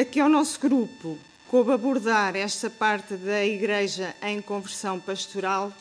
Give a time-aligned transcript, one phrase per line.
[0.00, 5.72] aqui ao nosso grupo coube abordar esta parte da Igreja em conversão pastoral,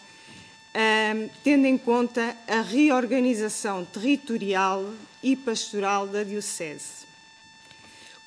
[1.44, 7.04] tendo em conta a reorganização territorial e pastoral da Diocese.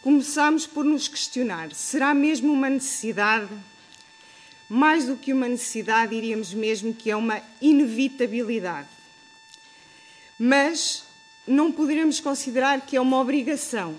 [0.03, 3.53] Começamos por nos questionar: será mesmo uma necessidade?
[4.69, 8.89] Mais do que uma necessidade, diríamos mesmo que é uma inevitabilidade.
[10.39, 11.05] Mas
[11.47, 13.97] não poderemos considerar que é uma obrigação.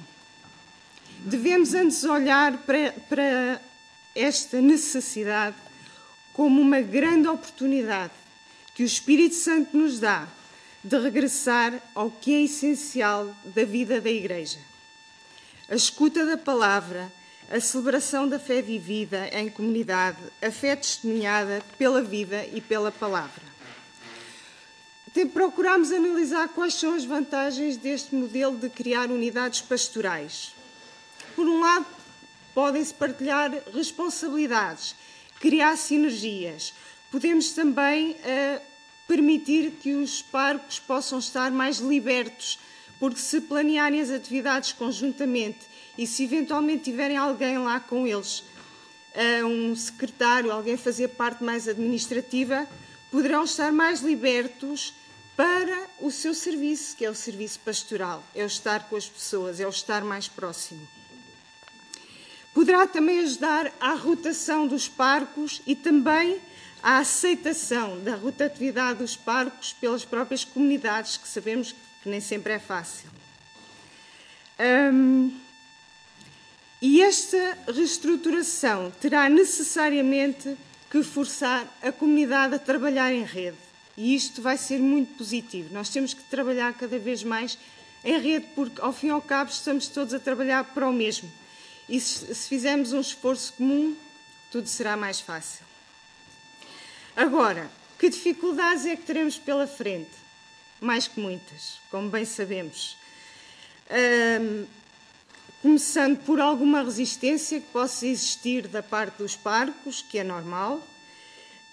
[1.27, 3.61] Devemos antes olhar para, para
[4.15, 5.57] esta necessidade
[6.31, 8.13] como uma grande oportunidade
[8.73, 10.25] que o Espírito Santo nos dá
[10.81, 14.59] de regressar ao que é essencial da vida da Igreja.
[15.67, 17.11] A escuta da palavra,
[17.51, 23.43] a celebração da fé vivida em comunidade, a fé testemunhada pela vida e pela palavra.
[25.33, 30.55] Procuramos analisar quais são as vantagens deste modelo de criar unidades pastorais.
[31.37, 31.85] Por um lado,
[32.55, 34.95] podem-se partilhar responsabilidades,
[35.39, 36.73] criar sinergias.
[37.11, 38.61] Podemos também uh,
[39.07, 42.57] permitir que os parcos possam estar mais libertos,
[42.99, 45.59] porque se planearem as atividades conjuntamente
[45.95, 51.67] e se eventualmente tiverem alguém lá com eles, uh, um secretário, alguém fazer parte mais
[51.67, 52.67] administrativa,
[53.11, 54.91] poderão estar mais libertos
[55.35, 59.59] para o seu serviço, que é o serviço pastoral, é o estar com as pessoas,
[59.59, 60.96] é o estar mais próximo.
[62.57, 66.41] Poderá também ajudar à rotação dos parcos e também
[66.81, 72.57] à aceitação da rotatividade dos parcos pelas próprias comunidades, que sabemos que nem sempre é
[72.57, 73.11] fácil.
[74.91, 75.31] Hum,
[76.81, 80.57] e esta reestruturação terá necessariamente
[80.89, 83.57] que forçar a comunidade a trabalhar em rede.
[83.95, 85.71] E isto vai ser muito positivo.
[85.71, 87.55] Nós temos que trabalhar cada vez mais
[88.03, 91.31] em rede, porque ao fim e ao cabo estamos todos a trabalhar para o mesmo.
[91.89, 93.95] E se, fizermos um esforço comum,
[94.51, 95.65] tudo será mais fácil.
[97.15, 100.11] Agora, que dificuldades é que teremos pela frente?
[100.79, 102.97] Mais que muitas, como bem sabemos.
[105.61, 110.85] Começando por alguma resistência que possa existir da parte dos parcos, que é normal,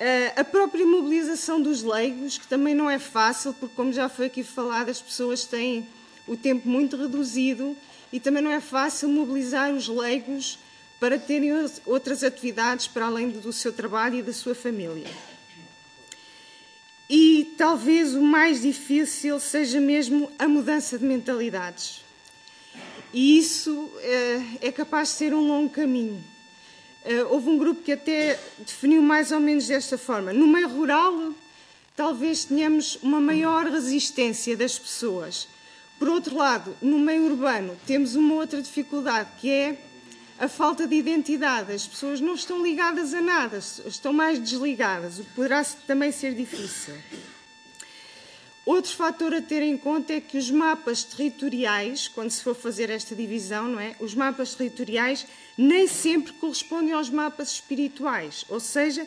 [0.00, 4.26] eh, a própria mobilização dos leigos, que também não é fácil, porque, como já foi
[4.26, 5.86] aqui falado, as pessoas têm
[6.26, 7.76] o tempo muito reduzido
[8.12, 10.58] e também não é fácil mobilizar os leigos
[11.00, 11.50] para terem
[11.84, 15.06] outras atividades para além do seu trabalho e da sua família.
[17.08, 22.02] E talvez o mais difícil seja mesmo a mudança de mentalidades.
[23.12, 26.22] E isso eh, é capaz de ser um longo caminho.
[27.04, 30.32] Eh, houve um grupo que até definiu mais ou menos desta forma.
[30.32, 31.32] No meio rural,
[31.94, 35.46] talvez tenhamos uma maior resistência das pessoas.
[35.98, 39.78] Por outro lado, no meio urbano, temos uma outra dificuldade, que é
[40.38, 41.72] a falta de identidade.
[41.72, 46.34] As pessoas não estão ligadas a nada, estão mais desligadas, o que poderá também ser
[46.34, 46.94] difícil.
[48.66, 52.88] Outro fator a ter em conta é que os mapas territoriais, quando se for fazer
[52.88, 53.94] esta divisão, não é?
[54.00, 55.26] Os mapas territoriais
[55.56, 59.06] nem sempre correspondem aos mapas espirituais, ou seja,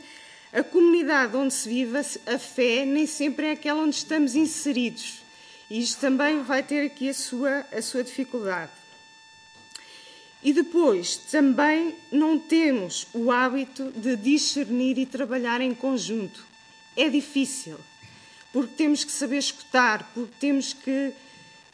[0.53, 5.26] a comunidade onde se vive a fé nem sempre é aquela onde estamos inseridos.
[5.69, 8.71] E isto também vai ter aqui a sua, a sua dificuldade.
[10.43, 16.45] E depois, também não temos o hábito de discernir e trabalhar em conjunto.
[16.95, 17.77] É difícil
[18.53, 21.11] porque temos que saber escutar, porque temos que,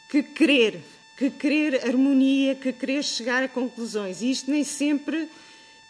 [0.09, 0.81] que querer,
[1.15, 4.21] que querer harmonia, que querer chegar a conclusões.
[4.21, 5.29] E isto nem sempre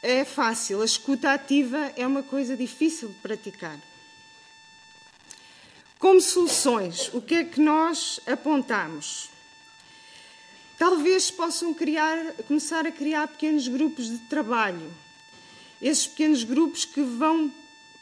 [0.02, 0.82] é fácil.
[0.82, 3.80] A escuta ativa é uma coisa difícil de praticar.
[6.04, 9.30] Como soluções, o que é que nós apontamos?
[10.78, 14.92] Talvez possam criar, começar a criar pequenos grupos de trabalho.
[15.82, 17.50] Esses pequenos grupos que vão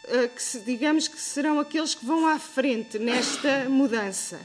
[0.06, 4.42] eh, que digamos que serão aqueles que vão à frente nesta mudança,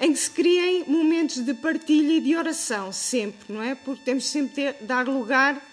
[0.00, 3.76] em que se criem momentos de partilha e de oração, sempre, não é?
[3.76, 5.64] Porque temos sempre de dar lugar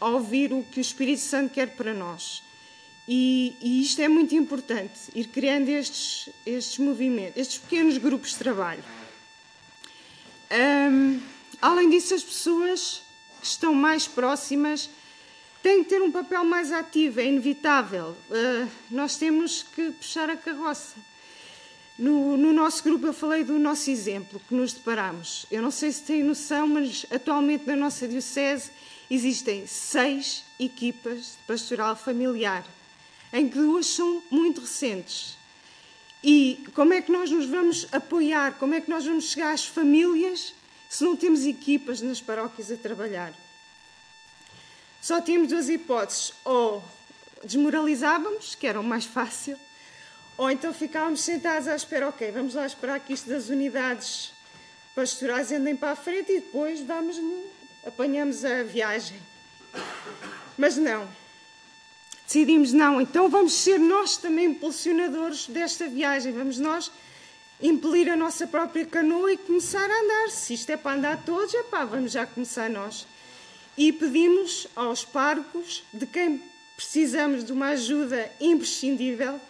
[0.00, 2.47] a ouvir o que o Espírito Santo quer para nós.
[3.10, 8.36] E, e isto é muito importante, ir criando estes, estes movimentos, estes pequenos grupos de
[8.36, 8.84] trabalho.
[10.52, 11.18] Um,
[11.62, 13.02] além disso, as pessoas
[13.40, 14.90] que estão mais próximas
[15.62, 18.14] tem que ter um papel mais ativo, é inevitável.
[18.28, 20.96] Uh, nós temos que puxar a carroça.
[21.98, 25.46] No, no, nosso grupo, eu falei do nosso exemplo que nos deparamos.
[25.50, 28.70] Eu não sei se têm noção, mas atualmente na nossa Diocese
[29.10, 32.64] existem seis equipas de pastoral familiar,
[33.32, 35.36] em que duas são muito recentes.
[36.22, 38.58] E como é que nós nos vamos apoiar?
[38.58, 40.54] Como é que nós vamos chegar às famílias
[40.88, 43.32] se não temos equipas nas paróquias a trabalhar.
[45.00, 46.82] Só tínhamos duas hipóteses: ou
[47.44, 49.58] desmoralizávamos, que era o mais fácil,
[50.36, 54.32] ou então ficávamos sentados à espera, ok, vamos lá esperar que isto das unidades
[54.94, 57.20] pastorais andem para a frente e depois damos
[57.86, 59.20] apanhamos a viagem.
[60.56, 61.08] Mas não.
[62.28, 66.92] Decidimos não, então vamos ser nós também impulsionadores desta viagem, vamos nós
[67.58, 70.28] impelir a nossa própria canoa e começar a andar.
[70.28, 73.06] Se isto é para andar todos, é pá, vamos já começar nós.
[73.78, 76.42] E pedimos aos parcos, de quem
[76.76, 79.40] precisamos de uma ajuda imprescindível,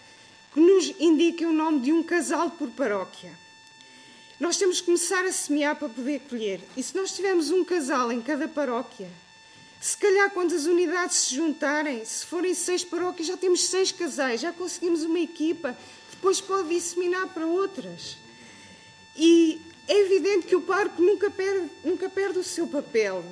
[0.54, 3.32] que nos indiquem o nome de um casal por paróquia.
[4.38, 6.60] Nós temos que começar a semear para poder colher.
[6.76, 9.08] E se nós tivermos um casal em cada paróquia,
[9.80, 14.40] se calhar quando as unidades se juntarem, se forem seis paróquias, já temos seis casais,
[14.40, 15.76] já conseguimos uma equipa,
[16.10, 18.18] depois pode disseminar para outras.
[19.16, 23.24] E é evidente que o parco nunca perde, nunca perde o seu papel.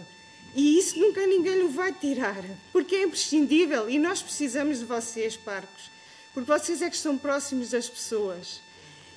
[0.55, 5.37] E isso nunca ninguém lhe vai tirar, porque é imprescindível e nós precisamos de vocês,
[5.37, 5.91] parcos,
[6.33, 8.63] porque vocês é que estão próximos das pessoas.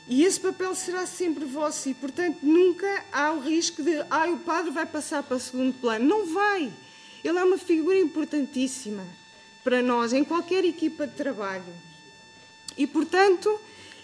[0.07, 4.39] E esse papel será sempre vosso e, portanto, nunca há o risco de ah, o
[4.39, 6.03] padre vai passar para o segundo plano.
[6.03, 6.73] Não vai.
[7.23, 9.05] Ele é uma figura importantíssima
[9.63, 11.73] para nós, em qualquer equipa de trabalho.
[12.77, 13.59] E, portanto,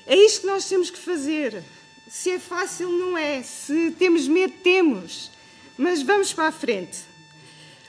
[0.05, 1.63] é isto que nós temos que fazer.
[2.07, 3.41] Se é fácil, não é.
[3.41, 5.31] Se temos medo, temos.
[5.77, 6.99] Mas vamos para a frente.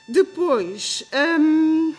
[0.09, 1.05] Depois,
[1.41, 1.93] hum,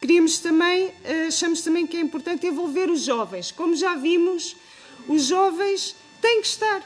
[0.00, 0.92] queríamos também,
[1.28, 3.52] achamos também que é importante envolver os jovens.
[3.52, 4.56] Como já vimos,
[5.08, 6.82] os jovens têm que estar.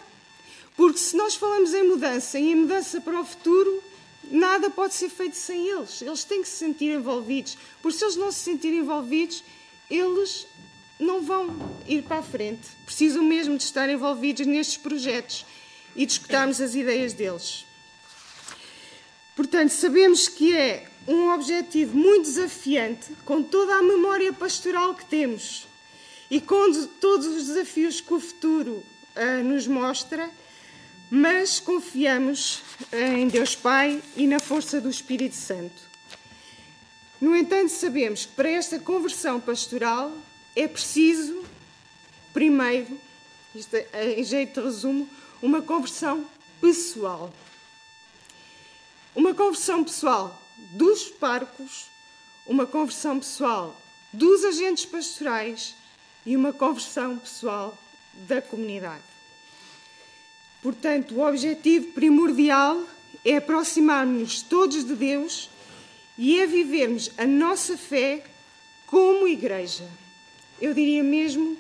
[0.77, 3.83] Porque se nós falamos em mudança e em mudança para o futuro,
[4.31, 6.01] nada pode ser feito sem eles.
[6.01, 7.59] Eles têm que se sentir envolvidos.
[7.83, 9.43] Porque se eles não se sentirem envolvidos,
[9.91, 10.47] eles
[10.99, 11.55] não vão
[11.87, 12.69] ir para a frente.
[12.85, 15.45] Precisam mesmo de estar envolvidos nestes projetos
[15.97, 17.67] e de escutarmos as ideias deles.
[19.35, 25.67] Portanto, sabemos que é um objetivo muito desafiante, com toda a memória pastoral que temos
[26.31, 28.85] e com todos os desafios que o futuro
[29.17, 30.31] uh, nos mostra,
[31.11, 32.63] mas confiamos
[32.93, 35.91] em Deus Pai e na força do Espírito Santo.
[37.21, 40.13] No entanto, sabemos que para esta conversão pastoral
[40.55, 41.45] é preciso,
[42.33, 42.99] primeiro,
[43.55, 45.09] isto é, em jeito de resumo,
[45.43, 46.25] uma conversão
[46.61, 47.33] pessoal.
[49.15, 51.87] Uma conversão pessoal dos parcos,
[52.47, 53.77] uma conversão pessoal
[54.13, 55.75] dos agentes pastorais
[56.25, 57.77] e uma conversão pessoal
[58.29, 59.03] da comunidade.
[60.63, 62.83] Portanto, o objetivo primordial
[63.25, 65.49] é aproximar-nos todos de Deus
[66.19, 68.23] e é vivermos a nossa fé
[68.87, 69.89] como igreja.
[70.61, 71.57] Eu diria mesmo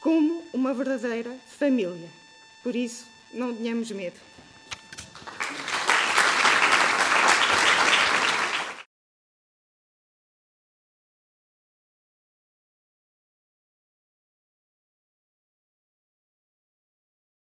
[0.00, 2.08] como uma verdadeira família.
[2.62, 4.16] Por isso, não tenhamos medo.